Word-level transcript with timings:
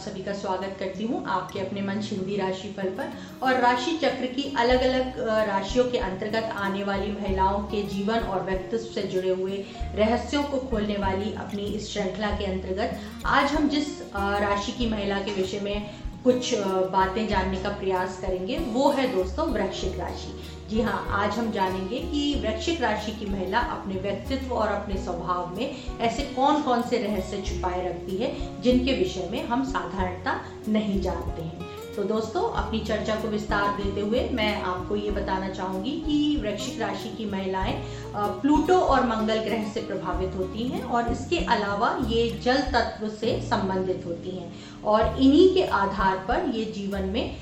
सभी 0.00 0.22
का 0.24 0.32
स्वागत 0.34 0.76
करती 0.78 1.04
हूँ 1.06 1.24
आपके 1.28 1.60
अपने 1.60 1.80
मन 1.82 2.00
हिंदी 2.02 2.36
राशि 2.36 2.68
फल 2.76 2.88
पर। 2.98 3.12
और 3.42 3.60
राशि 3.60 3.96
चक्र 4.02 4.26
की 4.34 4.42
अलग 4.58 4.82
अलग 4.82 5.18
राशियों 5.48 5.84
के 5.90 5.98
अंतर्गत 6.00 6.52
आने 6.58 6.84
वाली 6.84 7.10
महिलाओं 7.12 7.58
के 7.64 7.82
जीवन 7.88 8.18
और 8.18 8.44
व्यक्तित्व 8.44 8.86
से 8.94 9.02
जुड़े 9.08 9.30
हुए 9.30 9.64
रहस्यों 9.94 10.42
को 10.42 10.58
खोलने 10.70 10.96
वाली 10.98 11.32
अपनी 11.38 11.62
इस 11.74 11.92
श्रृंखला 11.92 12.30
के 12.38 12.44
अंतर्गत 12.44 13.00
आज 13.38 13.52
हम 13.52 13.68
जिस 13.68 14.00
राशि 14.14 14.72
की 14.72 14.88
महिला 14.90 15.18
के 15.18 15.34
विषय 15.34 15.60
में 15.60 15.90
कुछ 16.24 16.54
बातें 16.92 17.26
जानने 17.28 17.56
का 17.56 17.68
प्रयास 17.70 18.18
करेंगे, 18.20 18.58
वो 18.58 18.90
है 18.90 19.06
दोस्तों 19.14 19.46
वृक्षिक 19.48 19.98
राशि। 20.00 20.32
जी 20.70 20.80
हाँ 20.80 21.06
आज 21.10 21.38
हम 21.38 21.50
जानेंगे 21.52 21.98
कि 22.00 22.34
वृक्षिक 22.42 22.80
राशि 22.82 23.12
की 23.12 23.26
महिला 23.26 23.58
अपने 23.58 23.94
व्यक्तित्व 23.94 24.54
और 24.54 24.68
अपने 24.68 25.02
स्वभाव 25.04 25.56
में 25.56 25.98
ऐसे 26.00 26.22
कौन 26.36 26.62
कौन 26.62 26.82
से 26.82 26.98
रहस्य 26.98 27.42
छुपाए 27.42 27.88
रखती 27.88 28.16
है, 28.16 28.62
जिनके 28.62 28.92
विषय 28.92 29.28
में 29.32 29.42
हम 29.44 29.64
साधारणता 29.64 30.40
नहीं 30.68 31.00
जानते 31.00 31.42
हैं। 31.42 31.69
तो 32.00 32.04
दोस्तों, 32.06 32.42
अपनी 32.56 32.78
चर्चा 32.80 33.14
को 33.14 33.28
विस्तार 33.28 33.76
देते 33.76 34.00
हुए 34.00 34.20
मैं 34.34 34.62
आपको 34.62 34.96
ये 34.96 35.10
बताना 35.10 35.48
चाहूँगी 35.48 35.90
कि 36.04 36.36
वृक्षिक 36.42 36.80
राशि 36.80 37.08
की 37.16 37.24
महिलाएँ 37.30 37.74
प्लूटो 38.16 38.78
और 38.84 39.04
मंगल 39.06 39.40
ग्रह 39.44 39.68
से 39.72 39.80
प्रभावित 39.80 40.36
होती 40.36 40.68
हैं 40.68 40.82
और 40.82 41.10
इसके 41.12 41.38
अलावा 41.46 41.90
ये 42.08 42.22
जल 42.44 42.60
तत्व 42.72 43.08
से 43.10 43.38
संबंधित 43.40 44.06
होती 44.06 44.30
हैं 44.30 44.50
और 44.84 45.02
इन्हीं 45.02 45.52
के 45.54 45.66
आधार 45.78 46.24
पर 46.28 46.48
ये 46.54 46.64
जीवन 46.72 47.08
में 47.08 47.36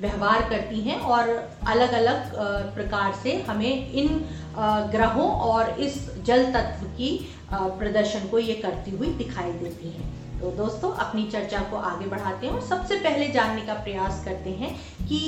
व्यवहार 0.00 0.48
करती 0.50 0.80
हैं 0.80 1.00
और 1.12 1.28
अलग 1.68 1.92
अलग 1.92 2.32
प्रकार 2.74 3.12
से 3.22 3.34
हमें 3.48 3.92
इन 3.92 4.20
ग्रहों 4.92 5.28
और 5.48 5.80
इस 5.80 5.98
जल 6.26 6.44
तत्व 6.52 6.86
की 6.92 7.10
प्रदर्शन 7.50 8.28
को 8.30 8.38
ये 8.38 8.54
करती 8.54 8.90
हुई 8.90 9.10
दिखाई 9.16 9.52
देती 9.54 9.90
हैं। 9.90 10.07
तो 10.40 10.50
दोस्तों, 10.56 10.90
अपनी 10.94 11.22
चर्चा 11.30 11.60
को 11.70 11.76
आगे 11.76 12.06
बढ़ाते 12.06 12.46
हैं 12.46 12.52
और 12.54 12.60
सबसे 12.66 12.96
पहले 12.98 13.26
जानने 13.28 13.62
का 13.62 13.74
प्रयास 13.84 14.24
करते 14.24 14.50
हैं 14.60 14.70
कि 15.08 15.18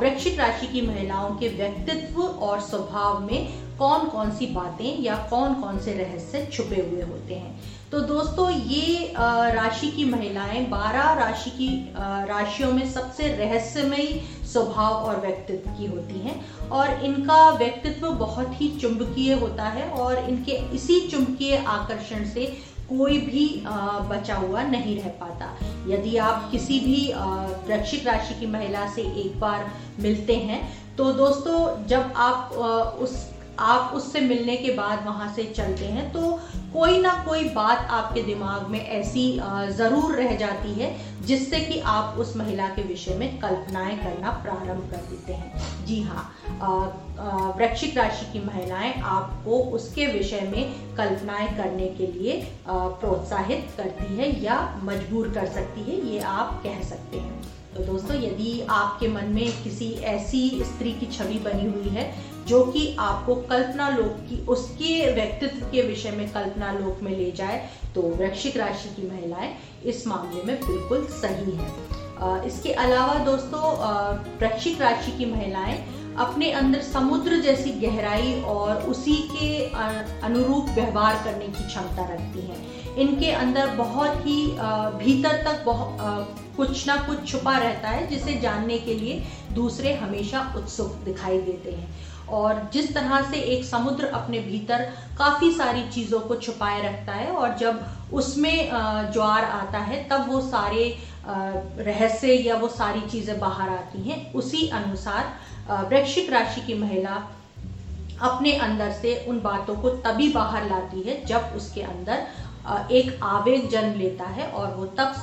वृक्षिक 0.00 0.38
राशि 0.40 0.66
की 0.66 0.80
महिलाओं 0.86 1.36
के 1.36 1.48
व्यक्तित्व 1.56 2.22
और 2.22 2.60
स्वभाव 2.62 3.20
में 3.26 3.46
कौन 3.78 4.08
कौन 4.08 4.30
सी 4.36 4.46
बातें 4.54 5.02
या 5.02 5.16
कौन 5.30 5.54
कौन 5.54 5.78
से 5.78 5.92
रहस्य 5.94 6.46
छुपे 6.52 6.80
हुए 6.82 7.02
होते 7.02 7.34
हैं। 7.34 7.54
तो 7.90 8.00
दोस्तों, 8.02 8.50
ये 8.50 9.12
राशि 9.54 9.90
की 9.90 10.04
महिलाएँ 10.04 10.64
बारह 10.68 11.12
राशि 11.20 11.50
की 11.50 11.68
राशियों 11.96 12.72
में 12.72 12.88
सबसे 12.92 13.28
रहस्यमयी 13.36 14.20
स्वभाव 14.52 14.92
और 14.94 15.20
व्यक्तित्व 15.20 15.70
की 15.70 15.86
होती 15.86 16.18
हैं 16.18 16.68
और 16.68 17.04
इनका 17.04 17.50
व्यक्तित्व 17.50 18.08
बहुत 18.16 18.60
ही 18.60 18.68
चुंबकीय 18.80 19.32
होता 19.34 19.68
है 19.70 19.88
और 19.90 20.28
इनके 20.28 20.52
इसी 20.76 21.00
चुंबकीय 21.08 21.56
आकर्षण 21.56 22.24
से 22.28 22.56
कोई 22.88 23.18
भी 23.20 23.46
बचा 24.10 24.34
हुआ 24.36 24.62
नहीं 24.64 24.96
रह 24.96 25.08
पाता। 25.20 25.46
यदि 25.88 26.16
आप 26.18 26.48
किसी 26.50 26.78
भी 26.80 27.12
वृक्षिक 27.66 28.06
राशि 28.06 28.34
की 28.40 28.46
महिला 28.46 28.88
से 28.90 29.02
एक 29.22 29.38
बार 29.40 29.70
मिलते 30.00 30.36
हैं 30.40 30.60
तो 30.96 31.12
दोस्तों, 31.12 31.86
जब 31.86 32.12
आप 32.16 32.52
उस 33.00 33.14
आप 33.60 33.92
उससे 33.94 34.20
मिलने 34.20 34.56
के 34.56 34.70
बाद 34.74 35.04
वहाँ 35.06 35.32
से 35.34 35.44
चलते 35.46 35.84
हैं 35.86 36.10
तो 36.12 36.30
कोई 36.72 37.00
ना 37.00 37.12
कोई 37.24 37.44
बात 37.50 37.88
आपके 37.90 38.22
दिमाग 38.22 38.66
में 38.70 38.80
ऐसी 38.80 39.30
ज़रूर 39.70 40.14
रह 40.14 40.34
जाती 40.36 40.72
है, 40.72 40.94
जिससे 41.26 41.60
कि 41.60 41.78
आप 41.86 42.18
उस 42.18 42.36
महिला 42.36 42.66
के 42.68 42.82
विषय 42.82 43.14
में 43.14 43.38
कल्पनाएँ 43.40 43.96
करना 43.98 44.30
प्रारंभ 44.42 44.90
कर 44.90 45.06
देते 45.10 45.32
हैं। 45.32 45.84
जी 45.86 46.00
हाँ 46.02 47.54
वृक्षिक 47.58 47.96
राशि 47.98 48.32
की 48.32 48.44
महिलाएँ 48.46 48.92
आपको 48.94 49.58
उसके 49.74 50.06
विषय 50.08 50.40
में 50.52 50.94
कल्पनाएँ 50.96 51.48
करने 51.56 51.88
के 51.90 52.06
लिए 52.08 52.40
प्रोत्साहित 52.68 53.68
करती 53.76 54.16
है 54.16 54.30
या 54.42 54.60
मजबूर 54.84 55.28
कर 55.34 55.46
सकती 55.52 55.82
है, 55.82 56.00
ये 56.06 56.18
आप 56.20 56.60
कह 56.64 56.82
सकते 56.84 57.18
हैं। 57.18 57.42
तो 57.76 57.82
दोस्तों, 57.84 58.16
यदि 58.16 58.60
आपके 58.70 59.08
मन 59.08 59.24
में 59.30 59.62
किसी 59.62 59.90
ऐसी 60.06 60.48
स्त्री 60.64 60.92
की 60.92 61.06
छवि 61.08 61.38
बनी 61.44 61.66
हुई 61.66 61.88
है 61.96 62.04
जो 62.48 62.62
कि 62.64 62.84
आपको 62.98 63.34
कल्पना 63.48 63.88
लोक 63.88 64.16
की, 64.28 64.36
उसके 64.46 65.12
व्यक्तित्व 65.14 65.66
के 65.66 65.82
विषय 65.82 66.10
में 66.10 66.28
कल्पना 66.32 66.70
लोक 66.72 67.02
में 67.02 67.10
ले 67.18 67.30
जाए 67.32 67.58
तो 67.94 68.02
वृक्षिक 68.16 68.56
राशि 68.56 68.88
की 68.96 69.08
महिलाएँ 69.08 69.52
इस 69.84 70.06
मामले 70.06 70.42
में 70.42 70.56
बिल्कुल 70.60 71.04
सही 71.12 71.52
है। 71.52 72.46
इसके 72.46 72.72
अलावा 72.74 73.14
दोस्तों 73.24 73.62
वृक्षिक 74.38 74.80
राशि 74.82 75.12
की 75.18 75.26
महिलाएँ 75.32 75.78
अपने 76.18 76.50
अंदर 76.52 76.80
समुद्र 76.82 77.40
जैसी 77.42 77.70
गहराई 77.80 78.40
और 78.48 78.82
उसी 78.90 79.16
के 79.32 79.48
अनुरूप 80.26 80.68
व्यवहार 80.74 81.22
करने 81.24 81.46
की 81.48 81.66
क्षमता 81.66 82.08
रखती 82.12 82.46
हैं। 82.46 82.85
इनके 82.98 83.30
अंदर 83.32 83.74
बहुत 83.76 84.26
ही 84.26 84.40
भीतर 84.98 85.42
तक 85.44 85.62
बहुत 85.64 86.44
कुछ 86.56 86.86
ना 86.86 86.96
कुछ 87.06 87.26
छुपा 87.28 87.56
रहता 87.58 87.88
है, 87.88 88.06
जिसे 88.06 88.34
जानने 88.40 88.78
के 88.78 88.94
लिए 88.94 89.22
दूसरे 89.54 89.94
हमेशा 89.96 90.40
उत्सुक 90.56 90.92
दिखाई 91.04 91.38
देते 91.40 91.70
हैं। 91.70 91.88
और 92.28 92.68
जिस 92.72 92.92
तरह 92.94 93.30
से 93.30 93.40
एक 93.46 93.64
समुद्र 93.64 94.06
अपने 94.14 94.38
भीतर 94.40 94.82
काफ़ी 95.18 95.50
सारी 95.54 95.82
चीज़ों 95.90 96.20
को 96.20 96.36
छुपाए 96.36 96.82
रखता 96.82 97.12
है, 97.12 97.28
और 97.28 97.56
जब 97.58 97.84
उसमें 98.12 98.70
ज्वार 99.12 99.44
आता 99.44 99.78
है, 99.80 100.02
तब 100.08 100.28
वो 100.28 100.40
सारे 100.42 100.96
रहस्य 101.28 102.32
या 102.38 102.56
वो 102.56 102.68
सारी 102.70 103.00
चीज़ें 103.08 103.38
बाहर 103.40 103.68
आती 103.70 104.02
हैं। 104.02 104.32
उसी 104.34 104.66
अनुसार 104.70 105.86
वृक्षिक 105.88 106.30
राशि 106.32 106.60
की 106.60 106.74
महिला 106.74 107.22
अपने 108.22 108.52
अंदर 108.56 108.90
से 108.92 109.14
उन 109.28 109.40
बातों 109.40 109.74
को 109.76 109.88
तभी 110.02 110.28
बाहर 110.32 110.68
लाती 110.68 111.00
है, 111.00 111.24
जब 111.26 111.52
उसके 111.56 111.80
अंदर 111.82 112.26
एक 112.92 113.18
आवेग 113.24 113.68
जन्म 113.70 113.98
लेता 113.98 114.24
है 114.30 114.46
और 114.50 114.74
वो 114.74 114.84
तब 114.98 115.14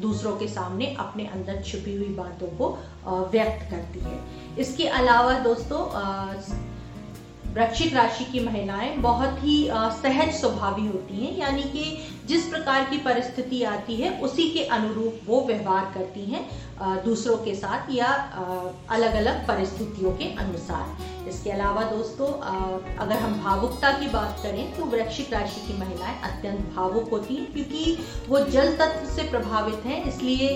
दूसरों 0.00 0.36
के 0.36 0.46
सामने 0.48 0.86
अपने 1.00 1.26
अंदर 1.28 1.60
छुपी 1.62 1.96
हुई 1.96 2.14
बातों 2.14 2.46
को 2.58 2.68
व्यक्त 3.32 3.70
करती 3.70 4.00
है। 4.00 4.18
इसके 4.58 4.86
अलावा 4.90 5.38
दोस्तों 5.40 5.80
वृक्षिक 7.54 7.94
राशि 7.94 8.24
की 8.24 8.40
महिलाएँ 8.40 8.96
बहुत 8.98 9.38
ही 9.38 9.56
सहज 10.02 10.32
स्वभावी 10.34 10.86
होती 10.86 11.16
हैं, 11.16 11.36
यानी 11.38 11.62
कि 11.62 11.98
जिस 12.26 12.48
प्रकार 12.48 12.84
की 12.84 12.98
परिस्थिति 12.98 13.62
आती 13.64 13.94
है, 13.96 14.18
उसी 14.20 14.48
के 14.50 14.64
अनुरूप 14.66 15.20
वो 15.26 15.40
व्यवहार 15.46 15.92
करती 15.94 16.24
हैं 16.24 17.02
दूसरों 17.04 17.36
के 17.38 17.54
साथ 17.54 17.90
या 17.90 18.08
अलग 18.90 19.14
अलग 19.14 19.46
परिस्थितियों 19.48 20.12
के 20.12 20.34
अनुसार। 20.36 21.11
इसके 21.28 21.50
अलावा 21.50 21.82
दोस्तों 21.82 22.26
अगर 22.96 23.16
हम 23.16 23.40
भावुकता 23.42 23.90
की 23.98 24.08
बात 24.08 24.40
करें 24.42 24.76
तो 24.76 24.84
वृक्षिक 24.84 25.32
राशि 25.32 25.60
की 25.60 25.78
महिलाएँ 25.78 26.20
अत्यंत 26.22 26.74
भावुक 26.76 27.10
होती 27.10 27.34
हैं 27.34 27.52
क्योंकि 27.52 27.98
वो 28.28 28.38
जल 28.38 28.76
तत्व 28.76 29.08
से 29.08 29.30
प्रभावित 29.30 29.74
हैं 29.74 30.04
इसलिए 30.04 30.48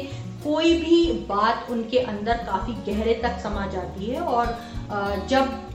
कोई 0.45 0.75
भी 0.75 1.13
बात 1.13 1.71
उनके 1.71 1.99
अंदर 1.99 2.37
काफ़ी 2.37 2.73
गहरे 2.93 3.15
तक 3.15 3.39
समा 3.43 3.67
जाती 3.67 4.07
है 4.07 4.21
और 4.21 4.59
जब 5.29 5.69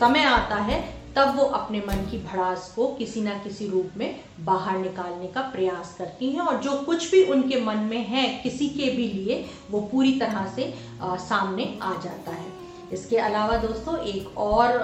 समय 0.00 0.24
आता 0.24 0.56
है 0.56 1.02
तब 1.16 1.36
वो 1.36 1.44
अपने 1.44 1.78
मन 1.78 1.96
की 2.10 2.18
भड़ास 2.18 2.72
को 2.76 2.86
किसी 2.86 3.20
ना 3.20 3.34
किसी 3.34 3.68
रूप 3.68 3.90
में 3.96 4.20
बाहर 4.40 4.78
निकालने 4.78 5.26
का 5.26 5.40
प्रयास 5.40 5.94
करती 5.98 6.30
हैं 6.32 6.40
और 6.40 6.56
जो 6.56 6.72
कुछ 6.76 7.10
भी 7.10 7.24
उनके 7.24 7.60
मन 7.60 7.76
में 7.76 8.06
है 8.06 8.28
किसी 8.42 8.68
के 8.68 8.90
भी 8.90 9.08
लिए 9.08 9.44
वो 9.70 9.80
पूरी 9.80 10.18
तरह 10.20 10.52
से 10.56 10.74
आ, 11.02 11.16
सामने 11.16 11.78
आ 11.82 11.92
जाता 11.92 12.30
है। 12.30 12.61
इसके 12.92 13.16
अलावा 13.18 13.56
दोस्तों, 13.56 13.96
एक 13.98 14.38
और 14.38 14.78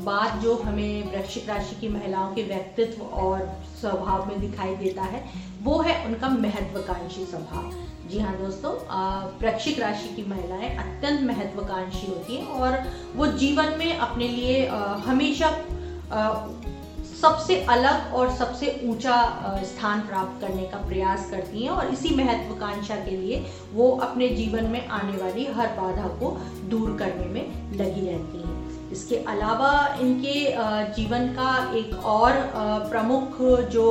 बात 0.00 0.38
जो 0.42 0.54
हमें 0.56 1.12
वृश्चिक 1.12 1.48
राशि 1.48 1.76
की 1.80 1.88
महिलाओं 1.88 2.34
के 2.34 2.42
व्यक्तित्व 2.42 3.02
और 3.02 3.48
स्वभाव 3.80 4.26
में 4.28 4.40
दिखाई 4.40 4.74
देता 4.76 5.02
है, 5.04 5.24
वो 5.62 5.80
है 5.80 6.04
उनका 6.06 6.28
महत्वाकांक्षी 6.28 7.24
स्वभाव। 7.26 7.70
जी 8.10 8.18
हाँ 8.18 8.36
दोस्तों 8.38 8.72
वृक्षिक 9.38 9.78
राशि 9.80 10.08
की 10.16 10.24
महिलाएँ 10.30 10.76
अत्यंत 10.78 11.20
महत्वाकांक्षी 11.28 12.06
होती 12.06 12.36
हैं 12.36 12.46
और 12.60 12.82
वो 13.16 13.26
जीवन 13.38 13.74
में 13.78 13.96
अपने 13.96 14.28
लिए 14.28 14.66
हमेशा 15.06 15.50
सबसे 17.20 17.60
अलग 17.70 18.14
और 18.14 18.30
सबसे 18.36 18.80
ऊँचा 18.84 19.16
स्थान 19.64 20.00
प्राप्त 20.00 20.40
करने 20.40 20.62
का 20.62 20.78
प्रयास 20.78 21.28
करती 21.30 21.62
हैं 21.62 21.70
और 21.70 21.92
इसी 21.92 22.14
महत्वाकांक्षा 22.16 22.96
के 23.04 23.16
लिए 23.16 23.44
वो 23.72 23.90
अपने 24.02 24.28
जीवन 24.30 24.66
में 24.66 24.86
आने 24.88 25.16
वाली 25.18 25.46
हर 25.56 25.68
बाधा 25.76 26.08
को 26.20 26.30
दूर 26.68 26.96
करने 26.98 27.26
में 27.26 27.72
लगी 27.72 28.06
रहती 28.06 28.38
हैं। 28.38 28.90
इसके 28.92 29.16
अलावा 29.28 29.72
इनके 30.00 30.34
जीवन 30.94 31.26
का 31.28 31.54
एक 31.76 31.94
और 32.06 32.32
प्रमुख 32.90 33.40
जो 33.70 33.86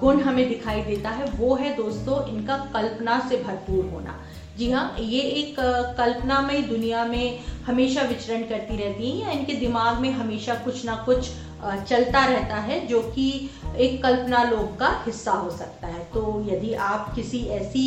गुण 0.00 0.20
हमें 0.20 0.48
दिखाई 0.48 0.82
देता 0.82 1.10
है 1.10 1.30
वो 1.30 1.54
है 1.54 1.74
दोस्तों 1.76 2.24
इनका 2.28 2.56
कल्पना 2.74 3.18
से 3.28 3.42
भरपूर 3.42 3.84
होना। 3.92 4.18
जी 4.58 4.70
हाँ 4.70 4.94
ये 4.98 5.20
एक 5.20 5.56
कल्पनामय 5.98 6.60
दुनिया 6.68 7.04
में 7.04 7.40
हमेशा 7.66 8.02
विचरण 8.02 8.42
करती 8.42 8.76
रहती 8.76 9.10
है 9.10 9.18
या 9.18 9.30
इनके 9.30 9.54
दिमाग 9.54 9.98
में 10.00 10.10
हमेशा 10.12 10.54
कुछ 10.64 10.84
ना 10.84 10.94
कुछ 11.06 11.28
चलता 11.62 12.24
रहता 12.24 12.56
है, 12.56 12.86
जो 12.86 13.00
कि 13.02 13.30
एक 13.76 14.02
कल्पना 14.02 14.42
लोक 14.42 14.76
का 14.78 14.90
हिस्सा 15.06 15.32
हो 15.32 15.50
सकता 15.50 15.86
है। 15.86 16.04
तो 16.14 16.44
यदि 16.48 16.74
आप 16.74 17.14
किसी 17.14 17.44
ऐसी 17.54 17.86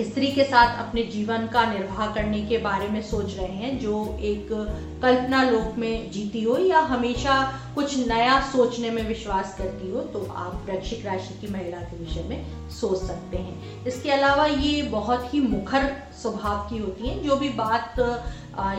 स्त्री 0.00 0.26
के 0.26 0.44
साथ 0.44 0.78
अपने 0.78 1.02
जीवन 1.04 1.46
का 1.46 1.64
निर्वाह 1.64 2.06
करने 2.14 2.40
के 2.42 2.58
बारे 2.58 2.88
में 2.88 3.00
सोच 3.02 3.34
रहे 3.36 3.46
हैं, 3.46 3.78
जो 3.78 4.18
एक 4.20 4.48
कल्पना 5.02 5.42
लोक 5.42 5.76
में 5.78 6.10
जीती 6.10 6.42
हो 6.42 6.56
या 6.58 6.80
हमेशा 6.80 7.34
कुछ 7.74 7.96
नया 8.08 8.40
सोचने 8.42 8.90
में 8.90 9.02
विश्वास 9.08 9.54
करती 9.58 9.90
हो 9.90 10.00
तो 10.02 10.26
आप 10.36 10.62
वृक्षिक 10.66 11.04
राशि 11.06 11.34
की 11.40 11.52
महिला 11.52 11.78
के 11.80 11.98
विषय 11.98 12.22
में 12.22 12.70
सोच 12.70 13.02
सकते 13.02 13.36
हैं। 13.36 13.84
इसके 13.86 14.10
अलावा 14.10 14.46
ये 14.46 14.82
बहुत 14.82 15.34
ही 15.34 15.40
मुखर 15.40 15.92
स्वभाव 16.22 16.68
की 16.70 16.78
होती 16.78 17.08
हैं, 17.08 17.22
जो 17.22 17.36
भी 17.36 17.48
बात 17.48 18.00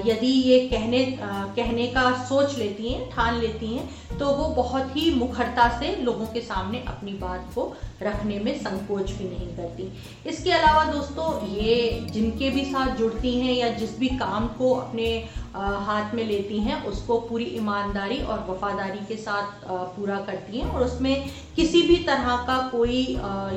यदि 0.06 0.28
ये 0.28 0.60
कहने 0.68 1.06
कहने 1.22 1.88
का 1.88 2.12
सोच 2.26 2.58
लेती 2.58 2.90
हैं, 2.90 3.10
ठान 3.12 3.40
लेती 3.40 3.68
हैं 3.68 4.18
तो 4.20 4.26
वो 4.28 4.48
बहुत 4.56 4.96
ही 4.96 5.14
मुखरता 5.16 5.68
से 5.80 5.96
लोगों 5.96 6.26
के 6.26 6.42
सामने 6.42 6.84
अपनी 6.88 7.12
बात 7.14 7.52
को 7.56 7.72
रखने 8.02 8.40
में 8.40 8.58
संकोच 8.60 9.12
भी 9.12 9.26
नहीं 9.26 9.48
करती। 9.58 9.92
इसके 10.30 10.52
अलावा 10.52 10.84
दोस्तों, 10.86 11.48
ये 11.50 12.00
जिनके 12.12 12.50
भी 12.50 12.66
साथ 12.66 12.96
जुड़ती 12.98 13.32
हैं 13.40 13.54
या 13.54 13.70
जिस 13.76 13.98
भी 14.00 14.08
काम 14.18 14.48
को 14.58 14.74
अपने 14.74 15.08
हाथ 15.54 16.14
में 16.16 16.24
लेती 16.26 16.60
हैं 16.60 16.84
उसको 16.86 17.20
पूरी 17.20 17.46
ईमानदारी 17.56 18.18
और 18.24 18.46
वफादारी 18.50 19.06
के 19.08 19.16
साथ 19.16 19.66
पूरा 19.96 20.20
करती 20.20 20.60
हैं 20.60 20.72
और 20.72 20.84
उसमें 20.84 21.30
किसी 21.56 21.82
भी 21.82 21.96
तरह 22.04 22.36
का 22.48 22.58
कोई 22.72 23.02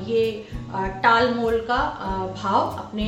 ये 0.08 0.25
टाल 1.02 1.35
मोल 1.35 1.58
का 1.61 1.79
भाव 2.43 2.76
अपने 2.79 3.06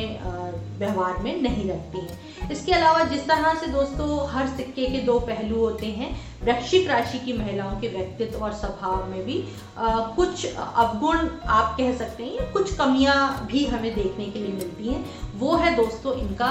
व्यवहार 0.79 1.19
में 1.23 1.43
नहीं 1.43 1.69
रखती 1.71 1.99
हैं। 1.99 2.51
इसके 2.51 2.73
अलावा 2.73 3.03
जिस 3.05 3.27
तरह 3.29 3.55
से 3.55 3.67
दोस्तों 3.67 4.29
हर 4.31 4.47
सिक्के 4.57 4.87
के 4.87 4.99
दो 5.03 5.19
पहलू 5.21 5.59
होते 5.59 5.87
हैं 5.93 6.15
वृश्चिक 6.45 6.89
राशि 6.89 7.19
की 7.19 7.33
महिलाओं 7.33 7.81
के 7.81 7.89
व्यक्तित्व 7.89 8.39
और 8.39 8.53
स्वभाव 8.55 9.07
में 9.11 9.25
भी 9.25 9.43
आ, 9.79 10.01
कुछ 10.17 10.47
अवगुण 10.55 11.29
आप 11.49 11.77
कह 11.77 11.97
सकते 11.97 12.25
हैं 12.25 12.35
या 12.35 12.51
कुछ 12.53 12.75
कमियाँ 12.77 13.47
भी 13.47 13.65
हमें 13.67 13.95
देखने 13.95 14.25
के 14.25 14.39
लिए 14.39 14.53
मिलती 14.53 14.89
हैं। 14.89 15.05
वो 15.39 15.57
है 15.57 15.75
दोस्तों 15.77 16.15
इनका 16.19 16.51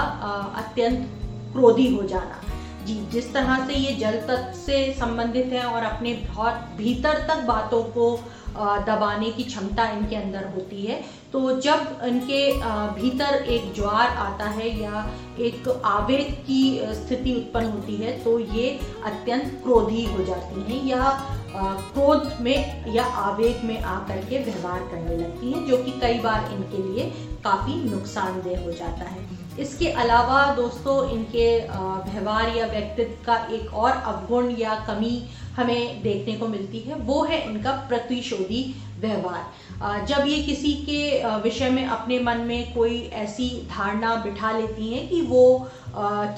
अत्यंत 0.58 1.22
क्रोधी 1.56 1.88
हो 1.96 2.04
जाना। 2.06 2.42
जी, 2.86 2.96
जिस 3.12 3.34
तरह 3.34 3.66
से 3.68 3.74
ये 3.75 3.92
जल 3.96 4.18
तत्व 4.28 4.57
से 4.57 4.78
संबंधित 4.94 5.46
है 5.54 5.63
और 5.66 5.84
अपने 5.84 6.13
बहुत 6.25 6.78
भीतर 6.78 7.25
तक 7.28 7.44
बातों 7.48 7.84
को 7.92 8.18
दबाने 8.88 9.30
की 9.31 9.44
क्षमता 9.44 9.86
इनके 9.92 10.16
अंदर 10.16 10.46
होती 10.48 10.86
है 10.86 11.02
तो 11.34 11.40
जब 11.62 12.02
इनके 12.06 12.40
भीतर 12.94 13.34
एक 13.46 13.74
ज्वार 13.75 14.07
आता 14.18 14.46
है 14.50 14.69
या 14.81 15.02
एक 15.40 15.68
आवेग 15.86 16.31
की 16.46 16.62
स्थिति 16.96 17.34
उत्पन्न 17.36 17.72
होती 17.72 17.96
है 17.96 18.12
तो 18.24 18.38
ये 18.40 18.69
अत्यंत 19.06 19.60
क्रोधी 19.63 20.06
हो 20.06 20.24
जाती 20.24 20.62
हैं 20.63 20.84
या 20.86 21.12
क्रोध 21.56 22.31
में 22.42 22.94
या 22.94 23.04
आवेग 23.24 23.63
में 23.63 23.80
आकर 23.80 24.25
के 24.25 24.44
व्यवहार 24.44 24.80
करने 24.92 25.18
लगती 25.18 25.51
हैं, 25.51 25.66
जो 25.66 25.78
कि 25.78 25.92
कई 26.01 26.19
बार 26.19 26.51
इनके 26.54 26.84
लिए 26.84 27.10
काफ़ी 27.44 27.75
नुकसानदेह 27.90 28.63
हो 28.63 28.72
जाता 28.72 29.06
है। 29.06 29.35
इसके 29.60 29.88
अलावा 29.94 30.46
दोस्तों, 30.56 31.10
इनके 31.10 31.48
व्यवहार 32.06 32.56
या 32.57 32.66
व्यक्तित्व 32.68 33.25
का 33.25 33.36
एक 33.54 33.74
और 33.74 33.92
अवगुण 33.92 34.50
या 34.60 34.75
कमी 34.88 35.22
हमें 35.56 36.02
देखने 36.04 36.36
को 36.38 36.48
मिलती 36.48 36.80
है, 36.80 36.96
वो 36.96 37.24
है 37.24 37.42
इनका 37.50 37.72
प्रतिशोधी 37.90 38.63
व्यवहार। 39.00 40.06
जब 40.06 40.28
ये 40.28 40.42
किसी 40.44 40.74
के 40.88 41.38
विषय 41.44 41.69
में 41.69 41.86
अपने 41.86 42.19
मन 42.19 42.38
में 42.48 42.74
कोई 42.74 43.00
ऐसी 43.16 43.50
धारणा 43.69 44.16
बिठा 44.16 44.52
लेती 44.57 44.94
हैं 44.94 45.07
कि 45.10 45.22
वो 45.22 45.46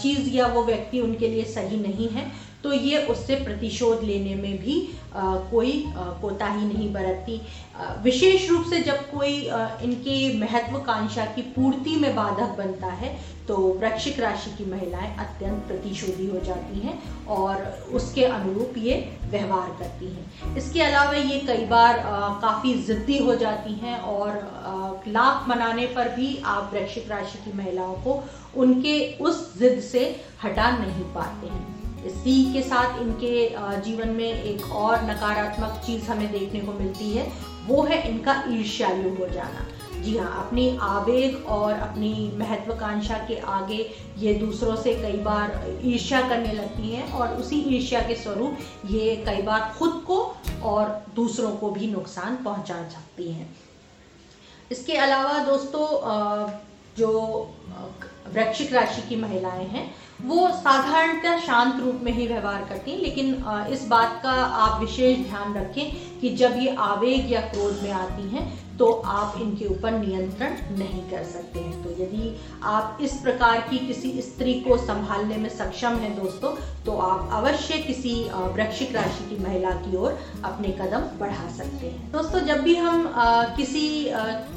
चीज़ 0.02 0.30
या 0.30 0.48
वो 0.48 0.64
व्यक्ति 0.64 1.00
उनके 1.00 1.28
लिए 1.28 1.44
सही 1.54 1.80
नहीं 1.80 2.10
है 2.10 2.26
तो 2.64 2.74
ये 2.74 2.98
उससे 3.06 3.36
प्रतिशोध 3.44 4.04
लेने 4.04 4.36
में 4.36 4.58
भी 4.58 4.82
आ, 5.16 5.36
कोई 5.52 5.72
कोताही 6.22 6.66
नहीं 6.66 6.92
बरतती। 6.94 7.42
विशेष 8.04 8.50
रूप 8.50 8.66
से 8.70 8.80
जब 8.82 9.10
कोई 9.12 9.48
आ, 9.48 9.68
इनकी 9.84 10.40
महत्वाकांक्षा 10.40 11.26
की 11.26 11.42
पूर्ति 11.56 11.96
में 11.96 12.16
बाधक 12.16 12.58
बनता 12.58 12.88
है 12.94 13.16
तो 13.48 13.58
वृक्षिक 13.80 14.20
राशि 14.20 14.52
की 14.58 14.66
महिलाएँ 14.72 15.16
अत्यंत 15.18 15.64
प्रतिशोधी 15.68 16.26
हो 16.28 16.40
जाती 16.40 16.80
हैं 16.80 17.26
और 17.28 17.62
उसके 17.94 18.24
अनुरूप 18.26 18.74
ये 18.78 18.98
व्यवहार 19.26 19.70
करती 19.80 20.06
हैं। 20.08 20.56
इसके 20.58 20.82
अलावा 20.82 21.14
ये 21.14 21.40
कई 21.48 21.66
बार 21.66 22.00
काफ़ी 22.42 22.74
ज़िद्दी 22.84 23.18
हो 23.18 23.36
जाती 23.36 23.74
हैं 23.76 23.98
और 24.00 25.04
लाख 25.08 25.48
मनाने 25.50 25.86
पर 25.96 26.10
भी 26.16 26.36
आप 26.46 26.70
वृक्षिक 26.74 27.10
राशि 27.12 27.40
की 27.46 27.58
महिलाओं 27.58 27.94
को 28.04 28.24
उनके 28.58 29.00
उस 29.22 29.42
जिद 29.60 29.80
से 29.82 30.06
हटा 30.44 30.70
नहीं 30.78 31.04
पाते 31.16 31.48
हैं। 31.48 31.77
इसी 32.06 32.54
के 32.54 32.62
साथ 32.62 33.02
इनके 33.02 33.50
जीवन 33.82 34.10
में 34.10 34.32
एक 34.34 34.72
और 34.74 35.04
नकारात्मक 35.04 35.82
चीज़ 35.86 36.06
हमें 36.06 36.32
देखने 36.32 36.60
को 36.60 36.74
मिलती 36.74 37.12
है, 37.12 37.32
वो 37.68 37.84
है 37.84 38.08
इनका 38.10 38.44
ईर्ष्यालु 38.50 39.16
हो 39.16 39.28
जाना। 39.28 39.66
जी 39.98 40.18
हाँ 40.18 40.46
अपनी 40.46 40.78
आवेग 40.82 41.46
और 41.46 41.74
अपनी 41.74 42.32
महत्वाकांक्षा 42.38 43.18
के 43.28 43.38
आगे 43.52 43.80
ये 44.18 44.34
दूसरों 44.34 44.76
से 44.76 44.94
कई 44.96 45.18
बार 45.24 45.80
ईर्ष्या 45.84 46.22
करने 46.30 46.52
लगती 46.54 46.92
हैं 46.92 47.12
और 47.12 47.34
उसी 47.36 47.60
ईर्ष्या 47.76 48.02
के 48.08 48.16
स्वरूप 48.16 48.58
ये 48.92 49.16
कई 49.26 49.42
बार 49.42 49.74
खुद 49.80 50.04
को 50.08 50.20
और 50.64 51.06
दूसरों 51.16 51.52
को 51.58 51.72
भी 51.72 51.88
नुकसान 51.88 52.36
पहुँचा 52.44 52.82
सकती 52.90 53.32
हैं। 53.32 53.50
इसके 54.72 54.98
अलावा 54.98 55.44
दोस्तों 55.44 55.88
जो 56.98 57.12
वृक्षिक 58.34 58.74
राशि 58.74 59.02
की 59.10 59.16
महिलाएँ 59.16 59.68
हैं 59.68 59.90
वो 60.22 60.48
साधारणतः 60.52 61.40
शांत 61.40 61.80
रूप 61.80 62.00
में 62.04 62.12
ही 62.12 62.28
व्यवहार 62.28 62.66
करती 62.70 62.92
हैं, 62.92 63.00
लेकिन 63.00 63.34
इस 63.72 63.88
बात 63.88 64.20
का 64.24 64.32
आप 64.32 64.80
विशेष 64.80 65.18
ध्यान 65.20 65.54
रखें 65.54 66.20
कि 66.20 66.30
जब 66.36 66.58
ये 66.58 66.76
आवेग 66.76 67.32
या 67.32 67.42
क्रोध 67.42 67.82
में 67.84 67.92
आती 67.92 68.28
हैं 68.30 68.67
तो 68.80 68.92
आप 69.08 69.40
इनके 69.42 69.66
ऊपर 69.66 69.92
नियंत्रण 69.92 70.56
नहीं 70.78 71.02
कर 71.12 71.24
सकते 71.26 71.60
हैं। 71.60 71.84
तो 71.84 71.92
यदि 72.04 72.36
आप 72.66 72.98
इस 73.02 73.14
प्रकार 73.22 73.62
की 73.70 73.78
किसी 73.88 74.12
स्त्री 74.22 74.54
को 74.62 74.78
संभालने 74.78 75.38
में 75.38 75.50
सक्षम 75.50 75.96
हैं 75.98 76.16
दोस्तों 76.16 76.56
तो 76.86 76.98
आप 77.00 77.30
अवश्य 77.34 77.78
किसी 77.78 78.14
वृक्षिक 78.54 78.96
राशि 78.96 79.24
की 79.30 79.42
महिला 79.44 79.72
की 79.78 79.96
ओर 79.98 80.18
अपने 80.44 80.68
कदम 80.72 81.08
बढ़ा 81.20 81.50
सकते 81.52 81.88
हैं। 81.88 82.12
दोस्तों, 82.12 82.40
जब 82.40 82.62
भी 82.62 82.76
हम 82.76 83.14
किसी 83.58 83.88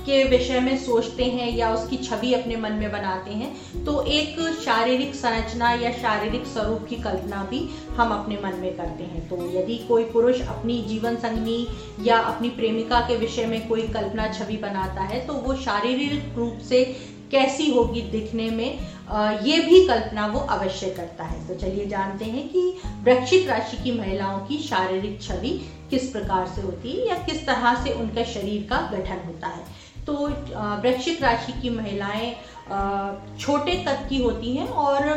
के 0.06 0.22
विषय 0.24 0.60
में 0.60 0.76
सोचते 0.84 1.24
हैं 1.26 1.50
या 1.56 1.72
उसकी 1.74 1.96
छवि 1.98 2.32
अपने 2.34 2.56
मन 2.56 2.72
में 2.72 2.90
बनाते 2.92 3.30
हैं 3.32 3.84
तो 3.84 4.00
एक 4.08 4.38
शारीरिक 4.64 5.14
संरचना 5.14 5.70
या 5.72 5.92
शारीरिक 5.92 6.46
स्वरूप 6.46 6.86
की 6.88 6.96
कल्पना 6.98 7.42
भी 7.50 7.68
हम 7.96 8.12
अपने 8.12 8.36
मन 8.44 8.58
में 8.60 8.76
करते 8.76 9.04
हैं। 9.04 9.28
तो 9.28 9.36
यदि 9.52 9.76
कोई 9.88 10.04
पुरुष 10.04 10.40
अपनी 10.48 10.80
जीवन 10.88 11.16
संगनी 11.16 11.66
या 12.02 12.18
अपनी 12.18 12.48
प्रेमिका 12.50 13.00
के 13.00 13.16
विषय 13.16 13.46
में 13.46 13.66
कोई 13.68 13.82
कल्पना 13.82 14.08
कल्पना 14.10 14.28
छवि 14.28 14.56
बनाता 14.58 15.02
है 15.02 15.26
तो 15.26 15.34
वो 15.36 15.54
शारीरिक 15.56 16.34
रूप 16.36 16.58
से 16.68 16.84
कैसी 17.30 17.68
होगी 17.68 18.00
दिखने 18.02 18.48
में 18.50 18.78
ये 19.40 19.58
भी 19.60 19.86
कल्पना 19.86 20.26
वो 20.26 20.38
अवश्य 20.50 20.88
करता 20.90 21.24
है। 21.24 21.46
तो 21.48 21.54
चलिए 21.54 21.86
जानते 21.86 22.24
हैं 22.24 22.48
कि 22.48 22.62
वृक्षिक 23.04 23.46
राशि 23.48 23.76
की 23.76 23.92
महिलाओं 23.92 24.38
की 24.40 24.58
शारीरिक 24.60 25.20
छवि 25.22 25.50
किस 25.90 26.06
प्रकार 26.08 26.46
से 26.46 26.62
होती 26.62 26.92
है 26.92 27.08
या 27.08 27.16
किस 27.26 27.44
तरह 27.46 27.74
से 27.74 27.92
उनका 27.92 28.22
शरीर 28.24 28.66
का 28.70 28.80
गठन 28.90 29.20
होता 29.26 29.48
है। 29.48 29.62
तो 30.06 30.14
वृक्षिक 30.82 31.22
राशि 31.22 31.52
की 31.52 31.70
महिलाएँ 31.70 32.32
छोटे 33.38 33.74
कद 33.86 34.06
की 34.08 34.18
होती 34.18 34.54
हैं 34.56 34.66
और 34.66 35.08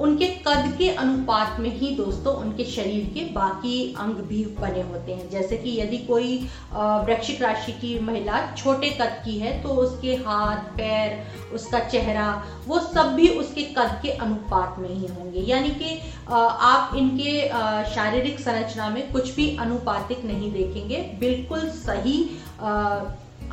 उनके 0.00 0.26
कद 0.46 0.74
के 0.78 0.88
अनुपात 0.90 1.58
में 1.60 1.70
ही 1.70 1.90
दोस्तों 1.96 2.34
उनके 2.36 2.64
शरीर 2.66 3.04
के 3.14 3.24
बाकी 3.32 3.94
अंग 3.98 4.14
भी 4.28 4.44
बने 4.60 4.82
होते 4.82 5.12
हैं। 5.12 5.28
जैसे 5.30 5.56
कि 5.56 5.76
यदि 5.80 5.98
कोई 6.06 6.36
वृक्षिक 6.74 7.42
राशि 7.42 7.72
की 7.72 7.98
महिला 8.00 8.40
छोटे 8.54 8.90
कद 8.90 9.20
की 9.24 9.38
है 9.38 9.62
तो 9.62 9.68
उसके 9.76 10.14
हाथ, 10.16 10.64
पैर, 10.76 11.22
उसका 11.54 11.78
चेहरा, 11.80 12.30
वो 12.66 12.78
सब 12.80 13.12
भी 13.14 13.28
उसके 13.28 13.62
कद 13.78 13.98
के 14.02 14.10
अनुपात 14.10 14.78
में 14.78 14.88
ही 14.88 15.06
होंगे। 15.08 15.40
यानी 15.42 15.70
कि 15.72 15.98
आप 16.30 16.96
इनके 16.96 17.48
शारीरिक 17.94 18.40
संरचना 18.40 18.88
में 18.88 19.12
कुछ 19.12 19.34
भी 19.36 19.56
अनुपातिक 19.56 20.24
नहीं 20.24 20.52
देखेंगे। 20.52 20.96
बिल्कुल 21.20 21.68
सही 21.70 22.22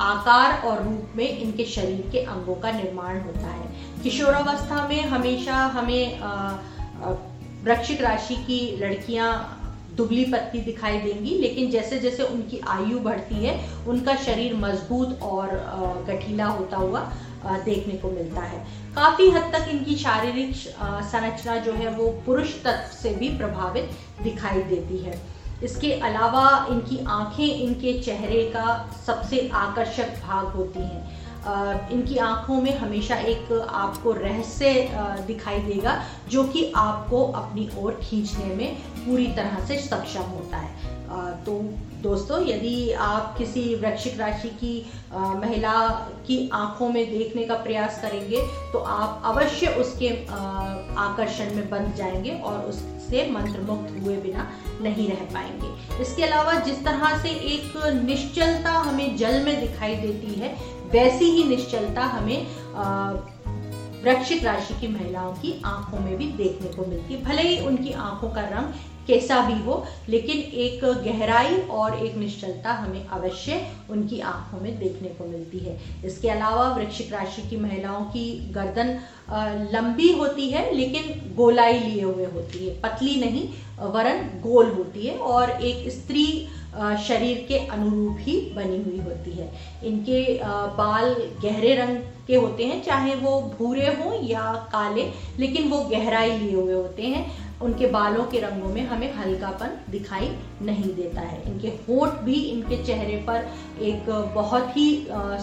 आकार 0.00 0.66
और 0.66 0.82
रूप 0.82 1.16
में 1.16 1.28
इनके 1.28 1.64
शरीर 1.66 2.08
के 2.12 2.18
अंगों 2.24 2.54
का 2.54 2.70
निर्माण 2.72 3.20
होता 3.20 3.46
है। 3.46 3.89
किशोरावस्था 4.02 4.86
में 4.88 5.02
हमेशा 5.04 5.54
हमें 5.74 6.20
वृक्षिक 7.64 8.00
राशि 8.02 8.34
की 8.36 8.60
लड़कियाँ 8.80 9.56
दुबली 9.96 10.24
पत्ती 10.24 10.60
दिखाई 10.60 10.98
देंगी, 10.98 11.34
लेकिन 11.38 11.70
जैसे 11.70 11.98
जैसे 11.98 12.22
उनकी 12.24 12.60
आयु 12.68 12.98
बढ़ती 12.98 13.44
है, 13.44 13.58
उनका 13.88 14.14
शरीर 14.16 14.54
मज़बूत 14.56 15.20
और 15.22 15.48
गठीला 16.08 16.46
होता 16.46 16.76
हुआ 16.76 17.00
देखने 17.64 17.94
को 17.94 18.10
मिलता 18.10 18.40
है। 18.40 18.58
काफ़ी 18.94 19.28
हद 19.30 19.52
तक 19.54 19.68
इनकी 19.70 19.96
शारीरिक 19.96 20.54
संरचना 20.54 21.56
जो 21.56 21.72
है 21.72 21.90
वो 21.90 22.08
पुरुष 22.26 22.54
तत्व 22.64 22.96
से 22.96 23.14
भी 23.14 23.28
प्रभावित 23.38 23.90
दिखाई 24.22 24.62
देती 24.64 24.98
है। 24.98 25.20
इसके 25.64 25.92
अलावा 26.00 26.66
इनकी 26.70 26.98
आँखें 27.10 27.46
इनके 27.46 27.98
चेहरे 28.00 28.42
का 28.56 28.66
सबसे 29.06 29.48
आकर्षक 29.54 30.20
भाग 30.22 30.46
होती 30.46 30.80
हैं। 30.80 31.19
इनकी 31.92 32.16
आँखों 32.18 32.60
में 32.62 32.76
हमेशा 32.78 33.16
एक 33.16 33.52
आपको 33.64 34.12
रहस्य 34.12 34.88
दिखाई 35.26 35.58
देगा, 35.60 36.02
जो 36.28 36.44
कि 36.44 36.72
आपको 36.76 37.24
अपनी 37.24 37.68
ओर 37.78 38.00
खींचने 38.02 38.54
में 38.54 38.74
पूरी 38.96 39.26
तरह 39.26 39.64
से 39.66 39.78
सक्षम 39.80 40.30
होता 40.30 40.56
है। 40.56 40.98
तो 41.44 41.52
दोस्तों, 42.02 42.40
यदि 42.46 42.92
आप 42.92 43.34
किसी 43.38 43.74
वृक्षिक 43.74 44.18
राशि 44.20 44.48
की 44.60 44.74
महिला 45.12 45.88
की 46.26 46.48
आँखों 46.54 46.88
में 46.88 47.04
देखने 47.10 47.44
का 47.44 47.54
प्रयास 47.54 48.00
करेंगे 48.02 48.42
तो 48.72 48.78
आप 48.78 49.22
अवश्य 49.26 49.66
उसके 49.80 50.08
आकर्षण 50.98 51.54
में 51.56 51.68
बंध 51.70 51.94
जाएँगे 51.96 52.30
और 52.30 52.60
उससे 52.62 53.28
मंत्र 53.30 53.60
मुक्त 53.62 53.94
हुए 54.02 54.16
बिना 54.16 54.50
नहीं 54.82 55.08
रह 55.08 55.24
पाएँगे। 55.34 56.02
इसके 56.02 56.22
अलावा 56.24 56.54
जिस 56.60 56.84
तरह 56.84 57.18
से 57.22 57.30
एक 57.54 57.72
निश्चलता 58.04 58.70
हमें 58.70 59.16
जल 59.16 59.42
में 59.44 59.60
दिखाई 59.60 59.94
देती 59.96 60.40
है 60.40 60.54
वैसी 60.92 61.24
ही 61.24 61.44
निश्चलता 61.44 62.04
हमें 62.04 62.46
वृक्षिक 64.02 64.44
राशि 64.44 64.74
की 64.80 64.88
महिलाओं 64.88 65.32
की 65.32 65.62
आँखों 65.64 65.98
में 65.98 66.16
भी 66.16 66.26
देखने 66.32 66.68
को 66.68 66.84
मिलती 66.86 67.14
है। 67.14 67.24
भले 67.24 67.42
ही 67.42 67.58
उनकी 67.66 67.92
आँखों 67.92 68.30
का 68.30 68.40
रंग 68.40 68.72
कैसा 69.06 69.40
भी 69.40 69.60
हो, 69.62 69.84
लेकिन 70.08 70.38
एक 70.38 70.84
गहराई 71.04 71.56
और 71.70 71.94
एक 71.96 72.16
निश्चलता 72.16 72.72
हमें 72.72 73.06
अवश्य 73.08 73.60
उनकी 73.90 74.20
आँखों 74.22 74.60
में 74.60 74.78
देखने 74.78 75.08
को 75.08 75.24
मिलती 75.26 75.58
है। 75.58 75.78
इसके 76.04 76.28
अलावा 76.28 76.68
वृक्षिक 76.74 77.12
राशि 77.12 77.42
की 77.42 77.56
महिलाओं 77.56 78.04
की 78.06 78.28
गर्दन 78.52 78.98
लंबी 79.72 80.12
होती 80.12 80.48
है, 80.50 80.74
लेकिन 80.74 81.34
गोलाई 81.36 81.78
लिए 81.78 82.02
हुए 82.02 82.24
होती 82.26 82.66
है। 82.66 82.80
पतली 82.80 83.16
नहीं, 83.16 83.48
वरन 83.82 84.18
गोल 84.42 84.70
होती 84.70 85.06
है 85.06 85.16
और 85.16 85.50
एक 85.50 85.88
स्त्री 85.90 86.26
शरीर 87.00 87.44
के 87.48 87.58
अनुरूप 87.58 88.16
ही 88.20 88.34
बनी 88.56 88.76
हुई 88.78 88.98
होती 89.00 89.30
है। 89.30 89.50
इनके 89.84 90.22
बाल 90.76 91.14
गहरे 91.42 91.74
रंग 91.74 91.96
के 92.26 92.36
होते 92.36 92.64
हैं, 92.64 92.82
चाहे 92.82 93.14
वो 93.16 93.40
भूरे 93.58 93.86
हों 93.94 94.12
या 94.24 94.52
काले, 94.72 95.10
लेकिन 95.38 95.68
वो 95.68 95.78
गहराई 95.86 96.30
लिए 96.30 96.54
हुए 96.54 96.74
होते 96.74 97.02
हैं। 97.04 97.49
उनके 97.62 97.86
बालों 97.88 98.24
के 98.24 98.40
रंगों 98.40 98.68
में 98.68 98.86
हमें 98.86 99.12
हल्कापन 99.14 99.76
दिखाई 99.90 100.30
नहीं 100.62 100.94
देता 100.94 101.20
है। 101.20 101.42
इनके 101.46 101.68
होठ 101.88 102.20
भी 102.24 102.34
इनके 102.42 102.82
चेहरे 102.84 103.16
पर 103.28 103.48
एक 103.82 104.10
बहुत 104.34 104.76
ही 104.76 104.86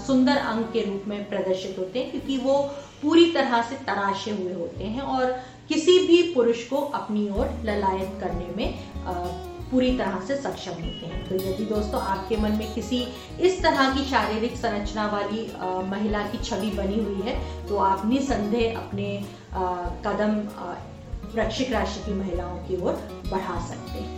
सुंदर 0.08 0.38
अंग 0.38 0.64
के 0.74 0.86
रूप 0.86 1.04
में 1.08 1.28
प्रदर्शित 1.30 1.76
होते 1.80 2.00
हैं 2.00 2.12
क्योंकि 2.12 2.38
वो 2.38 2.62
पूरी 3.02 3.32
तरह 3.32 3.62
से 3.62 3.76
तराशे 3.86 4.32
हुए 4.32 4.54
होते 4.54 4.84
हैं 4.86 5.02
और 5.02 5.38
किसी 5.70 6.00
भी 6.08 6.22
पुरुष 6.34 6.64
को 6.68 6.82
अपनी 7.02 7.28
ओर 7.30 7.50
ललायत 7.66 8.18
करने 8.22 8.56
में 8.56 8.68
पूरी 9.72 9.92
तरह 9.98 10.20
से 10.28 10.36
सक्षम 10.42 10.72
होते 10.74 11.06
हैं। 11.06 11.28
तो 11.30 11.36
यदि 11.36 11.64
दोस्तों 11.66 12.02
आपके 12.02 12.38
मन 12.38 12.52
में 12.52 12.74
किसी 12.74 13.00
इस 13.42 13.62
तरह 13.64 13.96
की 13.96 14.04
शारीरिक 14.10 14.56
संरचना 14.58 15.08
वाली 15.08 15.46
महिला 15.90 16.22
की 16.28 16.44
छवि 16.44 16.70
बनी 16.78 17.00
हुई 17.00 17.22
है 17.26 17.36
तो 17.68 17.78
आप 17.86 18.06
निसंदेह 18.10 18.78
अपने 18.78 19.10
कदम 20.08 20.38
वृक्षिक 21.34 21.72
राशि 21.72 22.06
की 22.06 22.14
महिलाओं 22.14 22.58
की 22.68 22.82
ओर 22.82 22.94
बढ़ा 23.32 23.60
सकते 23.68 24.00
हैं। 24.00 24.16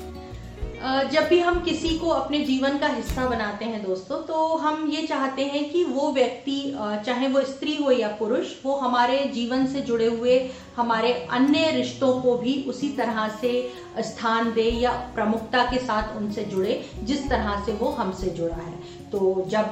जब 1.12 1.28
भी 1.28 1.40
हम 1.40 1.60
किसी 1.64 1.90
को 2.00 2.10
अपने 2.10 2.40
जीवन 2.40 2.78
का 2.78 2.88
हिस्सा 2.88 3.26
बनाते 3.30 3.66
हैं 3.66 3.82
दोस्तों 3.84 4.18
तो 4.24 4.44
हम 4.58 4.88
ये 4.90 5.06
चाहते 5.08 5.46
हैं 5.46 5.70
कि 5.72 5.84
वो 5.86 6.12
व्यक्ति 6.12 6.60
चाहे 7.06 7.28
वो 7.28 7.42
स्त्री 7.44 7.76
हो 7.76 7.92
या 7.92 8.08
पुरुष, 8.20 8.54
वो 8.66 8.76
हमारे 8.76 9.18
जीवन 9.34 9.66
से 9.68 9.82
जुड़े 9.82 10.08
हुए 10.08 10.38
हमारे 10.80 11.12
अन्य 11.32 11.72
रिश्तों 11.72 12.14
को 12.22 12.38
भी 12.38 12.54
उसी 12.68 12.90
तरह 12.98 13.28
से 13.42 13.52
स्थान 14.00 14.52
दे 14.54 14.70
या 14.82 14.92
प्रमुखता 15.16 15.64
के 15.64 15.78
साथ 15.80 16.16
उनसे 16.18 16.44
जुड़े, 16.46 16.82
जिस 17.04 17.28
तरह 17.30 17.64
से 17.66 17.74
वो 17.74 17.90
हमसे 17.92 18.30
जुड़ा 18.32 18.56
है। 18.56 18.98
तो 19.12 19.20
जब 19.50 19.66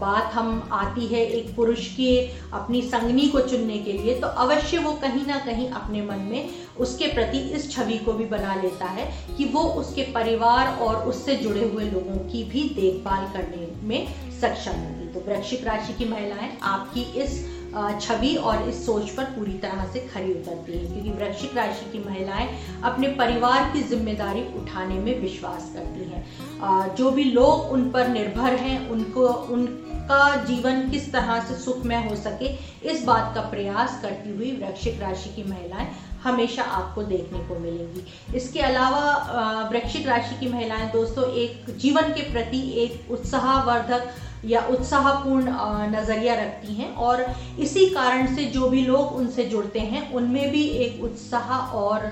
बात 0.00 0.32
हम 0.32 0.68
आती 0.72 1.06
है 1.06 1.24
एक 1.28 1.54
पुरुष 1.56 1.86
के 1.96 2.10
अपनी 2.52 2.80
संगनी 2.82 3.26
को 3.28 3.40
चुनने 3.40 3.78
के 3.78 3.92
लिए 3.92 4.14
तो 4.20 4.26
अवश्य 4.44 4.78
वो 4.78 4.92
कहीं 5.02 5.26
ना 5.26 5.38
कहीं 5.38 5.68
अपने 5.70 6.02
मन 6.02 6.26
में 6.30 6.48
उसके 6.80 7.06
प्रति 7.06 7.38
इस 7.50 7.70
छवि 7.72 7.98
को 7.98 8.12
भी 8.12 8.24
बना 8.26 8.54
लेता 8.54 8.86
है 8.88 9.06
कि 9.36 9.44
वो 9.44 9.62
उसके 9.80 10.02
परिवार 10.12 10.76
और 10.78 11.08
उससे 11.08 11.36
जुड़े 11.36 11.68
हुए 11.68 11.84
लोगों 11.84 12.18
की 12.28 12.42
भी 12.44 12.62
देखभाल 12.74 13.26
करने 13.32 13.68
में 13.88 14.06
सक्षम 14.40 14.80
होगी। 14.80 15.08
तो 15.08 15.20
वृक्षिक 15.20 15.64
राशि 15.64 15.94
की 15.94 16.04
महिलाएँ, 16.04 16.50
आपकी 16.62 17.02
इस 17.22 17.38
छवि 17.72 18.34
और 18.36 18.68
इस 18.68 18.84
सोच 18.86 19.10
पर 19.10 19.24
पूरी 19.32 19.52
तरह 19.58 19.84
से 19.92 20.00
खरी 20.06 20.32
उतरती 20.32 20.72
है, 20.72 20.86
क्योंकि 20.86 21.10
वृश्चिक 21.10 21.56
राशि 21.56 21.90
की 21.92 21.98
महिलाएँ 22.04 22.48
अपने 22.84 23.08
परिवार 23.16 23.70
की 23.72 23.82
ज़िम्मेदारी 23.84 24.42
उठाने 24.58 24.94
में 24.96 25.20
विश्वास 25.20 25.70
करती 25.74 26.10
हैं। 26.10 26.94
जो 26.96 27.10
भी 27.10 27.24
लोग 27.24 27.70
उन 27.72 27.90
पर 27.90 28.08
निर्भर 28.08 28.54
हैं, 28.56 28.88
उनको, 28.90 29.26
उनका 29.26 30.44
जीवन 30.44 30.88
किस 30.90 31.12
तरह 31.12 31.40
से 31.44 31.54
सुखमय 31.54 32.08
हो 32.08 32.16
सके, 32.18 32.48
इस 32.90 33.04
बात 33.04 33.34
का 33.34 33.40
प्रयास 33.50 34.00
करती 34.02 34.36
हुई 34.36 34.50
वृश्चिक 34.56 35.00
राशि 35.00 35.34
की 35.36 35.50
महिलाएँ 35.50 35.88
हमेशा 36.22 36.62
आपको 36.62 37.02
देखने 37.02 37.38
को 37.38 37.58
मिलेंगी। 37.58 38.02
इसके 38.36 38.60
अलावा 38.60 39.68
वृश्चिक 39.70 40.08
राशि 40.08 40.34
की 40.40 40.48
महिलाएँ 40.48 40.90
दोस्तों, 40.92 41.24
एक 41.24 41.76
जीवन 41.78 42.12
के 42.12 42.30
प्रति 42.32 42.60
एक 42.82 43.10
उत्साहवर्धक 43.10 44.10
या 44.44 44.60
उत्साहपूर्ण 44.70 45.52
नज़रिया 45.90 46.34
रखती 46.34 46.74
हैं 46.74 46.94
और 46.96 47.24
इसी 47.60 47.86
कारण 47.90 48.34
से 48.36 48.44
जो 48.46 48.68
भी 48.70 48.82
लोग 48.82 49.16
उनसे 49.16 49.44
जुड़ते 49.44 49.80
हैं, 49.80 50.12
उनमें 50.12 50.50
भी 50.50 50.62
एक 50.62 51.04
उत्साह 51.04 51.52
और 51.76 52.10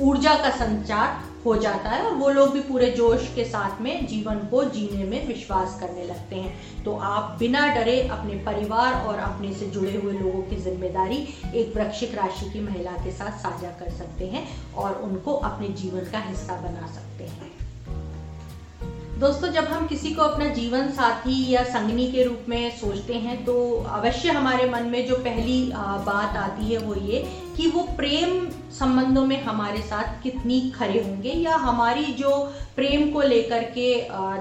ऊर्जा 0.00 0.34
का 0.34 0.50
संचार 0.56 1.20
हो 1.44 1.54
जाता 1.56 1.90
है 1.90 2.02
और 2.02 2.12
वो 2.14 2.28
लोग 2.30 2.52
भी 2.52 2.60
पूरे 2.60 2.90
जोश 2.90 3.26
के 3.34 3.44
साथ 3.44 3.80
में, 3.80 4.06
जीवन 4.06 4.36
को 4.50 4.62
जीने 4.66 5.04
में 5.04 5.26
विश्वास 5.28 5.78
करने 5.80 6.04
लगते 6.04 6.36
हैं। 6.36 6.84
तो 6.84 6.94
आप 6.96 7.36
बिना 7.38 7.66
डरे 7.74 8.00
अपने 8.08 8.34
परिवार 8.44 8.94
और 9.06 9.18
अपने 9.20 9.52
से 9.54 9.66
जुड़े 9.66 9.94
हुए 9.94 10.12
लोगों 10.12 10.42
की 10.42 10.56
ज़िम्मेदारी 10.62 11.16
एक 11.54 11.76
वृक्षिक 11.76 12.14
राशि 12.14 12.50
की 12.50 12.60
महिला 12.60 12.92
के 13.04 13.12
साथ 13.12 13.38
साझा 13.40 13.70
कर 13.80 13.90
सकते 13.92 14.26
हैं 14.26 14.46
और 14.74 15.00
उनको 15.02 15.34
अपने 15.50 15.68
जीवन 15.74 16.10
का 16.12 16.18
हिस्सा 16.20 16.60
बना 16.60 16.86
सकते 16.94 17.24
हैं। 17.24 17.51
दोस्तों, 19.22 19.48
जब 19.48 19.64
हम 19.64 19.86
किसी 19.86 20.10
को 20.14 20.22
अपना 20.22 20.46
जीवन 20.54 20.88
साथी 20.92 21.34
या 21.50 21.62
संगनी 21.64 22.06
के 22.12 22.22
रूप 22.22 22.46
में 22.48 22.78
सोचते 22.78 23.14
हैं 23.16 23.36
तो 23.44 23.54
अवश्य 23.88 24.30
हमारे 24.30 24.68
मन 24.70 24.86
में 24.86 25.06
जो 25.08 25.16
पहली 25.16 25.60
बात 26.06 26.36
आती 26.36 26.72
है 26.72 26.78
वो 26.78 26.94
ये 27.00 27.20
कि 27.56 27.66
वो 27.70 27.82
प्रेम 27.96 28.48
संबंधों 28.78 29.24
में 29.26 29.42
हमारे 29.44 29.82
साथ 29.82 30.22
कितनी 30.22 30.60
खरे 30.70 31.02
होंगे 31.02 31.32
या 31.32 31.56
हमारी 31.58 32.04
जो 32.14 32.30
प्रेम 32.76 33.10
को 33.12 33.22
लेकर 33.22 33.64
के 33.76 33.86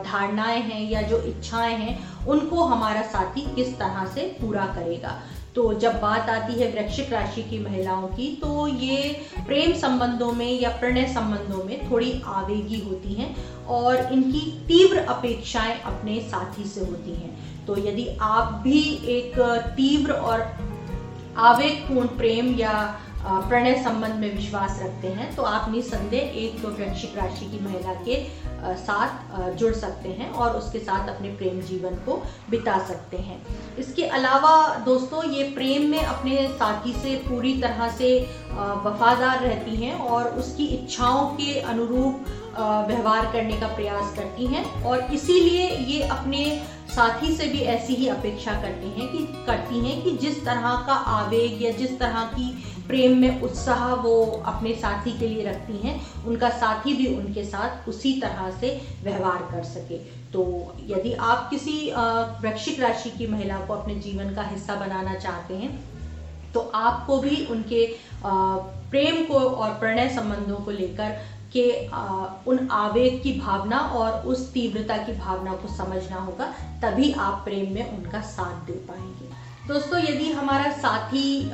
धारणाएँ 0.03 0.61
हैं 0.61 0.81
या 0.89 1.01
जो 1.01 1.21
इच्छाएँ 1.23 1.75
हैं, 1.75 2.25
उनको 2.25 2.63
हमारा 2.63 3.01
साथी 3.09 3.41
किस 3.55 3.77
तरह 3.79 4.05
से 4.15 4.21
पूरा 4.41 4.65
करेगा। 4.75 5.19
तो 5.55 5.73
जब 5.73 5.99
बात 6.01 6.29
आती 6.29 6.53
है 6.53 6.71
वृक्षिक 6.71 7.11
राशि 7.13 7.41
की 7.43 7.59
महिलाओं 7.59 8.07
की 8.07 8.27
तो 8.41 8.67
ये 8.67 8.97
प्रेम 9.45 9.73
संबंधों 9.73 10.31
में 10.31 10.59
या 10.61 10.69
प्रणय 10.69 11.05
संबंधों 11.13 11.63
में 11.63 11.91
थोड़ी 11.91 12.21
आवेगी 12.25 12.79
होती 12.79 13.13
हैं 13.13 13.35
और 13.67 14.13
इनकी 14.13 14.41
तीव्र 14.67 14.97
अपेक्षाएँ 15.09 15.79
अपने 15.81 16.19
साथी 16.21 16.63
से 16.63 16.81
होती 16.81 17.11
हैं। 17.11 17.65
तो 17.65 17.77
यदि 17.77 18.07
आप 18.21 18.53
भी 18.63 18.81
एक 19.07 19.39
तीव्र 19.75 20.11
और 20.11 20.39
आवेगपूर्ण 21.37 22.07
प्रेम 22.07 22.53
या 22.55 22.73
प्रणय 23.25 23.75
संबंध 23.83 24.15
में 24.15 24.35
विश्वास 24.35 24.79
रखते 24.81 25.07
हैं 25.07 25.35
तो 25.35 25.43
आप 25.43 25.71
निसंदेह 25.71 26.37
एक 26.43 26.61
तो 26.61 26.67
वृक्षिक 26.69 27.17
राशि 27.17 27.45
की 27.45 27.63
महिला 27.65 27.93
के 28.03 28.15
साथ 28.77 29.51
जुड़ 29.51 29.73
सकते 29.73 30.09
हैं 30.09 30.29
और 30.31 30.55
उसके 30.57 30.79
साथ 30.79 31.09
अपने 31.09 31.29
प्रेम 31.29 31.61
जीवन 31.61 31.95
को 32.05 32.15
बिता 32.49 32.77
सकते 32.87 33.17
हैं। 33.17 33.41
इसके 33.79 34.03
अलावा 34.05 34.75
दोस्तों, 34.85 35.23
ये 35.23 35.43
प्रेम 35.43 35.89
में 35.89 36.03
अपने 36.03 36.47
साथी 36.47 36.93
से 36.93 37.15
पूरी 37.27 37.53
तरह 37.61 37.89
से 37.89 38.17
वफादार 38.85 39.39
रहती 39.39 39.75
हैं 39.75 39.93
और 39.95 40.27
उसकी 40.39 40.65
इच्छाओं 40.65 41.25
के 41.35 41.59
अनुरूप 41.61 42.25
व्यवहार 42.87 43.31
करने 43.33 43.59
का 43.59 43.67
प्रयास 43.67 44.15
करती 44.15 44.45
हैं 44.45 44.83
और 44.83 45.01
इसीलिए 45.13 45.69
ये 45.69 46.01
अपने 46.03 46.43
साथी 46.89 47.35
से 47.35 47.47
भी 47.47 47.59
ऐसी 47.73 47.93
ही 47.95 48.07
अपेक्षा 48.07 48.53
करती 48.61 48.89
हैं 48.89 49.11
कि, 49.11 49.17
करती 49.47 49.79
हैं 49.79 50.01
कि 50.03 50.11
जिस 50.17 50.43
तरह 50.45 50.83
का 50.87 50.93
आवेग 50.93 51.61
या 51.63 51.71
जिस 51.71 51.99
तरह 51.99 52.23
की 52.23 52.70
प्रेम 52.87 53.17
में 53.17 53.41
उत्साह 53.41 53.93
वो 53.95 54.21
अपने 54.45 54.73
साथी 54.75 55.11
के 55.19 55.27
लिए 55.27 55.45
रखती 55.45 55.77
हैं, 55.77 55.99
उनका 56.25 56.49
साथी 56.51 56.93
भी 56.93 57.07
उनके 57.15 57.43
साथ 57.45 57.89
उसी 57.89 58.13
तरह 58.21 58.49
से 58.59 58.69
व्यवहार 59.03 59.47
कर 59.51 59.63
सके। 59.65 59.97
तो 60.33 60.43
यदि 60.87 61.13
आप 61.13 61.49
किसी 61.49 61.91
वृक्षिक 61.91 62.79
राशि 62.79 63.09
की 63.09 63.27
महिला 63.27 63.59
को 63.59 63.73
अपने 63.73 63.95
जीवन 63.97 64.33
का 64.35 64.43
हिस्सा 64.43 64.75
बनाना 64.77 65.15
चाहते 65.15 65.55
हैं 65.55 65.79
तो 66.53 66.59
आपको 66.75 67.17
भी 67.17 67.45
उनके 67.47 67.85
प्रेम 68.25 69.23
को 69.25 69.39
और 69.39 69.69
प्रणय 69.79 70.09
संबंधों 70.09 70.55
को 70.55 70.71
लेकर 70.71 71.09
के 71.53 71.65
उन 72.47 72.67
आवेग 72.71 73.21
की 73.23 73.31
भावना 73.39 73.77
और 73.77 74.27
उस 74.27 74.51
तीव्रता 74.53 74.97
की 74.97 75.13
भावना 75.13 75.53
को 75.53 75.67
समझना 75.75 76.17
होगा, 76.17 76.45
तभी 76.81 77.11
आप 77.13 77.41
प्रेम 77.45 77.73
में 77.73 77.97
उनका 77.97 78.21
साथ 78.21 78.65
दे 78.67 78.73
पाएँगे। 78.87 79.29
दोस्तों, 79.61 79.99
यदि 79.99 80.31
हमारा 80.31 80.71
साथी 80.73 81.49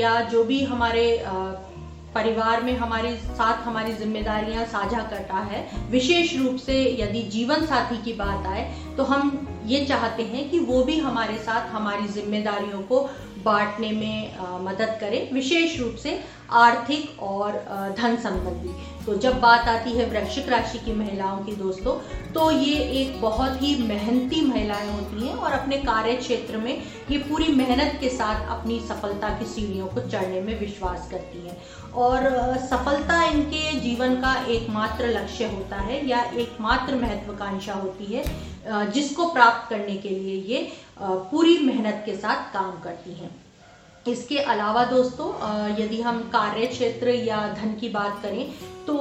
या 0.00 0.20
जो 0.30 0.42
भी 0.44 0.62
हमारे 0.64 1.04
परिवार 2.14 2.62
में 2.62 2.76
हमारे 2.78 3.14
साथ 3.18 3.62
हमारी 3.64 3.92
जिम्मेदारियाँ 3.92 4.64
साझा 4.66 5.02
करता 5.02 5.38
है, 5.42 5.64
विशेष 5.90 6.36
रूप 6.36 6.56
से 6.56 6.76
यदि 7.00 7.22
जीवन 7.30 7.64
साथी 7.66 8.02
की 8.02 8.12
बात 8.12 8.46
आए 8.46 8.64
तो 8.96 9.04
हम 9.04 9.46
ये 9.66 9.84
चाहते 9.84 10.22
हैं 10.24 10.48
कि 10.50 10.58
वो 10.60 10.82
भी 10.84 10.98
हमारे 10.98 11.38
साथ 11.38 11.70
हमारी 11.70 12.08
जिम्मेदारियों 12.10 12.80
को 12.82 13.00
बांटने 13.46 13.90
में 13.92 14.64
मदद 14.64 14.96
करे, 15.00 15.28
विशेष 15.32 15.78
रूप 15.80 15.94
से 15.96 16.18
आर्थिक 16.54 17.22
और 17.22 17.52
धन 17.98 18.16
संबंधी। 18.22 18.74
तो 19.06 19.14
जब 19.16 19.38
बात 19.40 19.68
आती 19.68 19.92
है 19.92 20.08
वृश्चिक 20.10 20.48
राशि 20.48 20.78
की 20.78 20.92
महिलाओं 20.94 21.38
की 21.44 21.52
दोस्तों 21.56 21.94
तो 22.32 22.50
ये 22.50 22.76
एक 23.00 23.20
बहुत 23.20 23.62
ही 23.62 23.74
मेहनती 23.82 24.40
महिलाएँ 24.46 24.90
होती 24.90 25.26
हैं 25.26 25.34
और 25.34 25.52
अपने 25.52 25.76
कार्य 25.80 26.14
क्षेत्र 26.16 26.56
में 26.56 26.82
ये 27.10 27.18
पूरी 27.20 27.52
मेहनत 27.54 27.96
के 28.00 28.08
साथ 28.08 28.48
अपनी 28.50 28.78
सफलता 28.88 29.28
की 29.38 29.44
सीढ़ियों 29.44 29.86
को 29.86 30.00
चढ़ने 30.08 30.40
में 30.40 30.58
विश्वास 30.60 31.08
करती 31.10 31.46
हैं। 31.46 31.56
और 31.96 32.28
सफलता 32.62 33.22
इनके 33.24 33.72
जीवन 33.80 34.14
का 34.22 34.34
एकमात्र 34.46 35.06
लक्ष्य 35.10 35.44
होता 35.50 35.76
है 35.80 36.06
या 36.08 36.22
एकमात्र 36.36 36.94
महत्वाकांक्षा 36.96 37.74
होती 37.74 38.04
है 38.06 38.90
जिसको 38.92 39.28
प्राप्त 39.32 39.68
करने 39.70 39.96
के 39.96 40.08
लिए 40.10 40.34
ये 40.48 40.68
पूरी 40.96 41.58
मेहनत 41.58 42.02
के 42.06 42.14
साथ 42.16 42.52
काम 42.52 42.80
करती 42.80 43.14
हैं। 43.14 43.30
इसके 44.06 44.38
अलावा 44.38 44.84
दोस्तों 44.84 45.28
यदि 45.80 46.00
हम 46.02 46.20
कार्य 46.32 46.66
क्षेत्र 46.66 47.08
या 47.08 47.46
धन 47.54 47.74
की 47.74 47.88
बात 47.88 48.20
करें 48.22 48.52
तो 48.86 48.94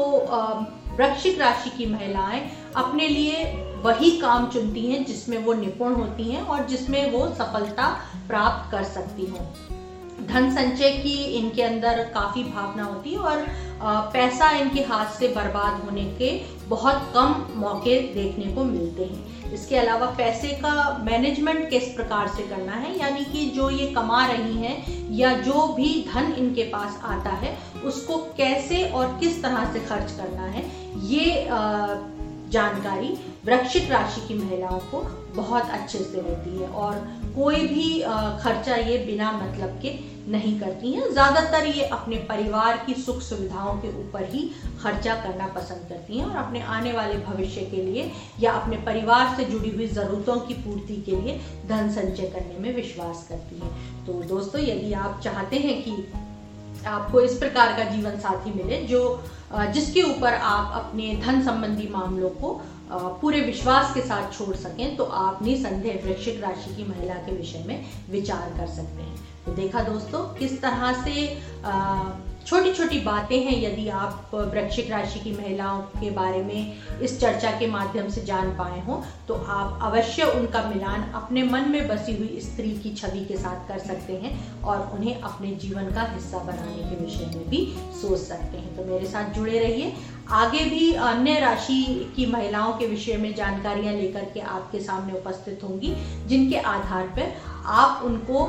वृक्षिक 0.97 1.39
राशि 1.39 1.69
की 1.69 1.85
महिलाएँ 1.85 2.41
अपने 2.75 3.07
लिए 3.07 3.43
वही 3.83 4.11
काम 4.19 4.49
चुनती 4.49 4.85
हैं 4.85 5.03
जिसमें 5.05 5.37
वो 5.37 5.53
निपुण 5.53 5.93
होती 5.93 6.23
हैं 6.23 6.41
और 6.41 6.65
जिसमें 6.65 7.11
वो 7.11 7.25
सफलता 7.35 7.87
प्राप्त 8.27 8.71
कर 8.71 8.83
सकती 8.83 9.25
हों। 9.25 9.45
धन 10.21 10.49
संचय 10.55 10.91
की 10.93 11.13
इनके 11.37 11.61
अंदर 11.61 12.03
काफ़ी 12.13 12.43
भावना 12.43 12.83
होती 12.83 13.11
है 13.11 13.19
और 13.19 13.45
पैसा 14.13 14.49
इनके 14.51 14.81
हाथ 14.83 15.13
से 15.13 15.27
बर्बाद 15.27 15.81
होने 15.85 16.03
के 16.19 16.29
बहुत 16.67 17.11
कम 17.15 17.45
मौके 17.55 17.99
देखने 18.13 18.53
को 18.53 18.63
मिलते 18.63 19.03
हैं। 19.03 19.51
इसके 19.53 19.75
अलावा 19.77 20.05
पैसे 20.17 20.47
का 20.61 20.73
मैनेजमेंट 21.03 21.69
किस 21.69 21.87
प्रकार 21.89 22.27
से 22.27 22.43
करना 22.43 22.71
है, 22.73 22.97
यानी 22.99 23.25
कि 23.25 23.45
जो 23.55 23.69
ये 23.69 23.87
कमा 23.87 24.25
रही 24.25 24.57
हैं 24.57 25.11
या 25.15 25.33
जो 25.39 25.67
भी 25.73 25.89
धन 26.13 26.33
इनके 26.37 26.63
पास 26.63 26.99
आता 27.03 27.29
है, 27.33 27.57
उसको 27.85 28.17
कैसे 28.37 28.83
और 28.85 29.17
किस 29.19 29.41
तरह 29.43 29.71
से 29.73 29.79
खर्च 29.79 30.11
करना 30.11 30.47
है, 30.47 30.65
ये 31.05 31.47
जानकारी 32.51 33.17
वृक्षिक 33.45 33.91
राशि 33.91 34.27
की 34.27 34.33
महिलाओं 34.35 34.79
को 34.91 35.01
बहुत 35.35 35.69
अच्छे 35.69 35.99
से 35.99 36.21
होती 36.21 36.57
है। 36.57 36.67
और 36.69 37.07
कोई 37.35 37.67
भी 37.67 37.87
खर्चा 38.41 38.75
ये 38.77 38.97
बिना 39.05 39.31
मतलब 39.33 39.79
के 39.81 39.93
नहीं 40.31 40.59
करती 40.59 40.91
हैं। 40.91 41.11
ज़्यादातर 41.11 41.65
ये 41.67 41.83
अपने 41.93 42.15
परिवार 42.29 42.77
की 42.85 42.93
सुख 42.95 43.21
सुविधाओं 43.21 43.75
के 43.81 43.89
ऊपर 43.99 44.23
ही 44.29 44.41
खर्चा 44.81 45.15
करना 45.23 45.47
पसंद 45.55 45.85
करती 45.89 46.17
हैं 46.17 46.25
और 46.25 46.35
अपने 46.37 46.61
आने 46.75 46.91
वाले 46.93 47.17
भविष्य 47.25 47.61
के 47.71 47.81
लिए 47.83 48.11
या 48.39 48.51
अपने 48.51 48.77
परिवार 48.85 49.35
से 49.37 49.45
जुड़ी 49.45 49.69
हुई 49.69 49.87
ज़रूरतों 49.89 50.39
की 50.39 50.53
पूर्ति 50.63 50.95
के 51.05 51.21
लिए 51.21 51.39
धन 51.67 51.89
संचय 51.91 52.29
करने 52.29 52.59
में 52.59 52.75
विश्वास 52.75 53.25
करती 53.29 53.59
हैं। 53.59 54.05
तो 54.05 54.21
दोस्तों, 54.25 54.61
यदि 54.61 54.93
आप 54.95 55.19
चाहते 55.23 55.57
हैं 55.57 55.81
कि 55.83 56.87
आपको 56.87 57.21
इस 57.21 57.37
प्रकार 57.37 57.77
का 57.77 57.83
जीवन 57.85 58.19
साथी 58.19 58.51
मिले 58.53 58.77
जो 58.87 59.01
जिसके 59.73 60.01
ऊपर 60.03 60.33
आप 60.33 60.71
अपने 60.75 61.13
धन 61.25 61.41
संबंधी 61.43 61.87
मामलों 61.89 62.29
को 62.31 62.49
पूरे 62.91 63.39
विश्वास 63.41 63.93
के 63.93 64.01
साथ 64.01 64.31
छोड़ 64.31 64.55
सकें 64.55 64.95
तो 64.95 65.03
आप 65.03 65.41
निसंदेह 65.43 66.01
वृश्चिक 66.05 66.41
राशि 66.43 66.75
की 66.75 66.83
महिला 66.83 67.13
के 67.15 67.35
विषय 67.35 67.63
में 67.67 67.85
विचार 68.09 68.53
कर 68.57 68.67
सकते 68.67 69.01
हैं। 69.01 69.15
तो 69.45 69.51
देखा 69.51 69.81
दोस्तों, 69.81 70.23
किस 70.35 70.61
तरह 70.61 71.03
से 71.03 71.25
छोटी 72.47 72.71
छोटी 72.73 72.99
बातें 72.99 73.37
हैं 73.43 73.55
यदि 73.61 73.87
आप 73.89 74.31
वृक्षिक 74.33 74.89
राशि 74.91 75.19
की 75.19 75.31
महिलाओं 75.31 75.79
के 75.93 76.09
बारे 76.11 76.41
में 76.43 76.99
इस 77.01 77.19
चर्चा 77.21 77.51
के 77.51 77.67
माध्यम 77.67 78.09
से 78.09 78.21
जान 78.21 78.49
पाए 78.57 78.81
हो 78.81 79.01
तो 79.27 79.35
आप 79.49 79.79
अवश्य 79.83 80.23
उनका 80.31 80.61
मिलान 80.63 81.03
अपने 81.15 81.43
मन 81.43 81.69
में 81.69 81.87
बसी 81.87 82.15
हुई 82.17 82.39
स्त्री 82.41 82.71
की 82.73 82.93
छवि 82.95 83.23
के 83.25 83.37
साथ 83.37 83.67
कर 83.67 83.79
सकते 83.79 84.13
हैं 84.13 84.61
और 84.63 84.91
उन्हें 84.95 85.21
अपने 85.21 85.51
जीवन 85.55 85.89
का 85.95 86.01
हिस्सा 86.11 86.39
बनाने 86.39 86.89
के 86.89 87.03
विषय 87.03 87.25
में 87.35 87.49
भी 87.49 87.65
सोच 88.01 88.19
सकते 88.19 88.57
हैं। 88.57 88.75
तो 88.75 88.85
मेरे 88.85 89.07
साथ 89.07 89.33
जुड़े 89.33 89.57
रहिए। 89.59 89.93
आगे 90.33 90.63
भी 90.65 90.93
अन्य 91.07 91.39
राशि 91.39 91.83
की 92.15 92.25
महिलाओं 92.25 92.73
के 92.73 92.87
विषय 92.87 93.17
में 93.17 93.33
जानकारियाँ 93.35 93.93
लेकर 93.93 94.29
के 94.33 94.39
आपके 94.39 94.79
सामने 94.79 95.13
उपस्थित 95.13 95.63
होंगी, 95.63 95.93
जिनके 96.27 96.57
आधार 96.57 97.07
पर 97.17 97.35
आप 97.79 98.01
उनको 98.05 98.45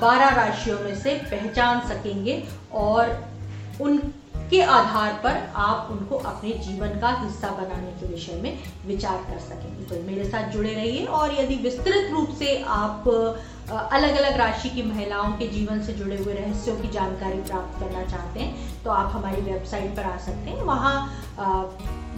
बारह 0.00 0.34
राशियों 0.36 0.78
में 0.80 0.94
से 0.94 1.14
पहचान 1.30 1.80
सकेंगे 1.88 2.42
और 2.72 3.30
उनके 3.80 4.60
आधार 4.62 5.12
पर 5.24 5.36
आप 5.56 5.88
उनको 5.90 6.16
अपने 6.16 6.50
जीवन 6.64 6.98
का 7.00 7.08
हिस्सा 7.20 7.50
बनाने 7.50 7.92
के 8.00 8.06
विषय 8.06 8.40
में 8.42 8.58
विचार 8.86 9.22
कर 9.24 9.38
सकेंगे। 9.40 9.84
तो 9.84 10.02
मेरे 10.06 10.24
साथ 10.24 10.50
जुड़े 10.50 10.72
रहिए 10.74 11.04
और 11.06 11.34
यदि 11.34 11.54
विस्तृत 11.62 12.10
रूप 12.12 12.34
से 12.38 12.56
आप 12.70 13.08
अलग 13.08 14.16
अलग 14.16 14.36
राशि 14.36 14.70
की 14.70 14.82
महिलाओं 14.82 15.32
के 15.32 15.48
जीवन 15.48 15.82
से 15.82 15.92
जुड़े 15.92 16.16
हुए 16.16 16.34
रहस्यों 16.34 16.76
की 16.76 16.88
जानकारी 16.88 17.40
प्राप्त 17.40 17.78
करना 17.80 18.04
चाहते 18.04 18.40
हैं 18.40 18.82
तो 18.84 18.90
आप 18.90 19.12
हमारी 19.14 19.42
वेबसाइट 19.42 19.96
पर 19.96 20.02
आ 20.02 20.16
सकते 20.18 20.50
हैं। 20.50 20.62
वहाँ 20.62 20.94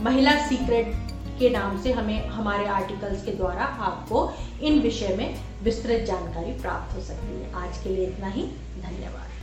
महिला 0.04 0.34
सीक्रेट 0.48 0.92
के 1.38 1.50
नाम 1.50 1.80
से 1.82 1.92
हमें, 1.92 2.28
हमारे 2.28 2.66
आर्टिकल्स 2.66 3.24
के 3.24 3.30
द्वारा 3.30 3.64
आपको 3.82 4.30
इन 4.62 4.80
विषय 4.80 5.14
में 5.18 5.40
विस्तृत 5.62 6.06
जानकारी 6.06 6.52
प्राप्त 6.60 6.96
हो 6.96 7.02
सकती 7.02 7.40
है। 7.40 7.52
आज 7.54 7.82
के 7.82 7.88
लिए 7.88 8.06
इतना 8.06 8.28
ही। 8.28 8.42
धन्यवाद। 8.82 9.33